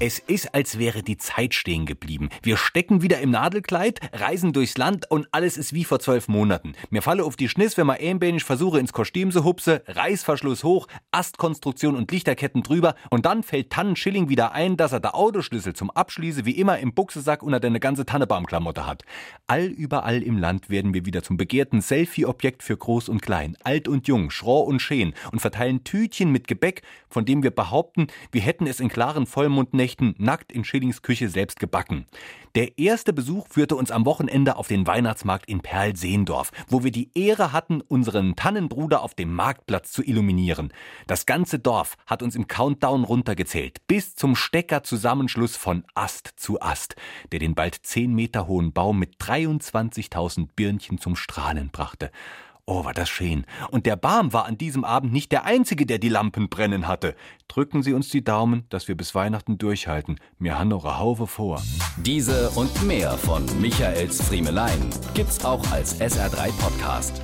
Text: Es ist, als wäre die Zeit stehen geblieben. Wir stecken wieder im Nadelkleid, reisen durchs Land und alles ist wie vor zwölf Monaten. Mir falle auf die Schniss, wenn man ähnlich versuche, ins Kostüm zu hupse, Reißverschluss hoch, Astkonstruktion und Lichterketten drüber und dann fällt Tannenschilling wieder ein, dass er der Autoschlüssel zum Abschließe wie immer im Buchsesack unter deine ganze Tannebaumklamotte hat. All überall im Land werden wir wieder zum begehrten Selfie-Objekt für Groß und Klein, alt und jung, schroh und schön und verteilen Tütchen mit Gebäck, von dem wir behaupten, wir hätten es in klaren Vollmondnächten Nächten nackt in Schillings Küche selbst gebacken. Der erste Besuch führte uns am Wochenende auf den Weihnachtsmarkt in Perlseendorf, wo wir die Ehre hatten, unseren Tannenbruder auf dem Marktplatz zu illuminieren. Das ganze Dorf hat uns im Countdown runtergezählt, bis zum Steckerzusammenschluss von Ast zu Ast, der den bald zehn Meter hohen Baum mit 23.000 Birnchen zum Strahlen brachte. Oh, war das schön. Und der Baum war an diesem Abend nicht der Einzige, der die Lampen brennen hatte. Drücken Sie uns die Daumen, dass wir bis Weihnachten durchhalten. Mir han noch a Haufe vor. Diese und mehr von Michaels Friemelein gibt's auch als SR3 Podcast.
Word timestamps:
Es 0.00 0.18
ist, 0.18 0.52
als 0.56 0.80
wäre 0.80 1.04
die 1.04 1.18
Zeit 1.18 1.54
stehen 1.54 1.86
geblieben. 1.86 2.28
Wir 2.42 2.56
stecken 2.56 3.00
wieder 3.00 3.20
im 3.20 3.30
Nadelkleid, 3.30 4.00
reisen 4.12 4.52
durchs 4.52 4.76
Land 4.76 5.08
und 5.08 5.28
alles 5.30 5.56
ist 5.56 5.72
wie 5.72 5.84
vor 5.84 6.00
zwölf 6.00 6.26
Monaten. 6.26 6.72
Mir 6.90 7.00
falle 7.00 7.24
auf 7.24 7.36
die 7.36 7.48
Schniss, 7.48 7.76
wenn 7.76 7.86
man 7.86 7.98
ähnlich 7.98 8.42
versuche, 8.42 8.80
ins 8.80 8.92
Kostüm 8.92 9.30
zu 9.30 9.44
hupse, 9.44 9.84
Reißverschluss 9.86 10.64
hoch, 10.64 10.88
Astkonstruktion 11.12 11.94
und 11.94 12.10
Lichterketten 12.10 12.64
drüber 12.64 12.96
und 13.08 13.24
dann 13.24 13.44
fällt 13.44 13.70
Tannenschilling 13.70 14.28
wieder 14.28 14.50
ein, 14.50 14.76
dass 14.76 14.90
er 14.90 14.98
der 14.98 15.14
Autoschlüssel 15.14 15.74
zum 15.74 15.90
Abschließe 15.90 16.44
wie 16.44 16.58
immer 16.58 16.80
im 16.80 16.92
Buchsesack 16.92 17.44
unter 17.44 17.60
deine 17.60 17.78
ganze 17.78 18.04
Tannebaumklamotte 18.04 18.86
hat. 18.86 19.04
All 19.46 19.66
überall 19.66 20.24
im 20.24 20.38
Land 20.38 20.70
werden 20.70 20.92
wir 20.92 21.06
wieder 21.06 21.22
zum 21.22 21.36
begehrten 21.36 21.80
Selfie-Objekt 21.80 22.64
für 22.64 22.76
Groß 22.76 23.08
und 23.08 23.22
Klein, 23.22 23.56
alt 23.62 23.86
und 23.86 24.08
jung, 24.08 24.30
schroh 24.30 24.60
und 24.62 24.82
schön 24.82 25.14
und 25.30 25.38
verteilen 25.38 25.84
Tütchen 25.84 26.32
mit 26.32 26.48
Gebäck, 26.48 26.82
von 27.08 27.24
dem 27.24 27.44
wir 27.44 27.52
behaupten, 27.52 28.08
wir 28.32 28.40
hätten 28.40 28.66
es 28.66 28.80
in 28.80 28.88
klaren 28.88 29.26
Vollmondnächten 29.26 29.83
Nächten 29.84 30.14
nackt 30.16 30.50
in 30.50 30.64
Schillings 30.64 31.02
Küche 31.02 31.28
selbst 31.28 31.60
gebacken. 31.60 32.06
Der 32.54 32.78
erste 32.78 33.12
Besuch 33.12 33.46
führte 33.50 33.76
uns 33.76 33.90
am 33.90 34.06
Wochenende 34.06 34.56
auf 34.56 34.66
den 34.66 34.86
Weihnachtsmarkt 34.86 35.46
in 35.46 35.60
Perlseendorf, 35.60 36.52
wo 36.68 36.84
wir 36.84 36.90
die 36.90 37.10
Ehre 37.14 37.52
hatten, 37.52 37.82
unseren 37.82 38.34
Tannenbruder 38.34 39.02
auf 39.02 39.12
dem 39.12 39.34
Marktplatz 39.34 39.92
zu 39.92 40.02
illuminieren. 40.02 40.72
Das 41.06 41.26
ganze 41.26 41.58
Dorf 41.58 41.98
hat 42.06 42.22
uns 42.22 42.34
im 42.34 42.48
Countdown 42.48 43.04
runtergezählt, 43.04 43.86
bis 43.86 44.14
zum 44.14 44.36
Steckerzusammenschluss 44.36 45.54
von 45.54 45.84
Ast 45.94 46.32
zu 46.36 46.62
Ast, 46.62 46.96
der 47.32 47.40
den 47.40 47.54
bald 47.54 47.74
zehn 47.82 48.14
Meter 48.14 48.46
hohen 48.46 48.72
Baum 48.72 48.98
mit 48.98 49.16
23.000 49.18 50.48
Birnchen 50.56 50.96
zum 50.96 51.14
Strahlen 51.14 51.68
brachte. 51.70 52.10
Oh, 52.66 52.84
war 52.84 52.94
das 52.94 53.10
schön. 53.10 53.44
Und 53.70 53.84
der 53.84 53.96
Baum 53.96 54.32
war 54.32 54.46
an 54.46 54.56
diesem 54.56 54.84
Abend 54.84 55.12
nicht 55.12 55.32
der 55.32 55.44
Einzige, 55.44 55.84
der 55.84 55.98
die 55.98 56.08
Lampen 56.08 56.48
brennen 56.48 56.88
hatte. 56.88 57.14
Drücken 57.46 57.82
Sie 57.82 57.92
uns 57.92 58.08
die 58.08 58.24
Daumen, 58.24 58.64
dass 58.70 58.88
wir 58.88 58.96
bis 58.96 59.14
Weihnachten 59.14 59.58
durchhalten. 59.58 60.18
Mir 60.38 60.58
han 60.58 60.68
noch 60.68 60.86
a 60.86 60.98
Haufe 60.98 61.26
vor. 61.26 61.62
Diese 61.98 62.48
und 62.50 62.82
mehr 62.86 63.18
von 63.18 63.44
Michaels 63.60 64.22
Friemelein 64.22 64.88
gibt's 65.12 65.44
auch 65.44 65.70
als 65.72 66.00
SR3 66.00 66.52
Podcast. 66.58 67.22